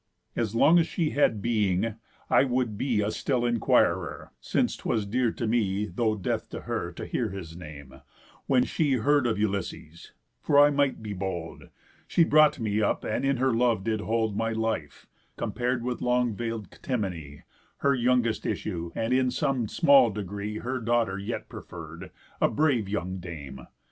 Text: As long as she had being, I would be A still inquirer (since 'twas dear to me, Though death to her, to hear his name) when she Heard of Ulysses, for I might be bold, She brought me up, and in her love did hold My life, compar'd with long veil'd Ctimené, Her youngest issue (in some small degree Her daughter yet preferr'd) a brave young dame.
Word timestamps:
As 0.35 0.55
long 0.55 0.79
as 0.79 0.87
she 0.87 1.11
had 1.11 1.43
being, 1.43 1.93
I 2.27 2.43
would 2.43 2.75
be 2.75 3.01
A 3.01 3.11
still 3.11 3.45
inquirer 3.45 4.31
(since 4.41 4.75
'twas 4.75 5.05
dear 5.05 5.31
to 5.33 5.45
me, 5.45 5.85
Though 5.85 6.15
death 6.15 6.49
to 6.49 6.61
her, 6.61 6.91
to 6.93 7.05
hear 7.05 7.29
his 7.29 7.55
name) 7.55 8.01
when 8.47 8.63
she 8.65 8.93
Heard 8.93 9.27
of 9.27 9.37
Ulysses, 9.37 10.13
for 10.41 10.57
I 10.57 10.71
might 10.71 11.03
be 11.03 11.13
bold, 11.13 11.69
She 12.07 12.23
brought 12.23 12.59
me 12.59 12.81
up, 12.81 13.03
and 13.03 13.23
in 13.23 13.37
her 13.37 13.53
love 13.53 13.83
did 13.83 14.01
hold 14.01 14.35
My 14.35 14.53
life, 14.53 15.05
compar'd 15.37 15.83
with 15.83 16.01
long 16.01 16.33
veil'd 16.33 16.71
Ctimené, 16.71 17.43
Her 17.77 17.93
youngest 17.93 18.43
issue 18.43 18.91
(in 18.95 19.29
some 19.29 19.67
small 19.67 20.09
degree 20.09 20.57
Her 20.57 20.79
daughter 20.79 21.19
yet 21.19 21.47
preferr'd) 21.47 22.09
a 22.41 22.49
brave 22.49 22.89
young 22.89 23.19
dame. 23.19 23.67